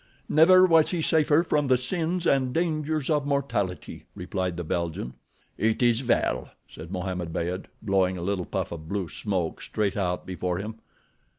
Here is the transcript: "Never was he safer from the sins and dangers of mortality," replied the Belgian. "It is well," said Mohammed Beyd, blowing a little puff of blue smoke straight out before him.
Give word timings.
"Never 0.27 0.65
was 0.65 0.89
he 0.89 1.03
safer 1.03 1.43
from 1.43 1.67
the 1.67 1.77
sins 1.77 2.25
and 2.25 2.55
dangers 2.55 3.07
of 3.07 3.27
mortality," 3.27 4.05
replied 4.15 4.57
the 4.57 4.63
Belgian. 4.63 5.13
"It 5.59 5.83
is 5.83 6.03
well," 6.03 6.49
said 6.67 6.91
Mohammed 6.91 7.31
Beyd, 7.31 7.65
blowing 7.83 8.17
a 8.17 8.23
little 8.23 8.45
puff 8.45 8.71
of 8.71 8.89
blue 8.89 9.09
smoke 9.09 9.61
straight 9.61 9.95
out 9.95 10.25
before 10.25 10.57
him. 10.57 10.79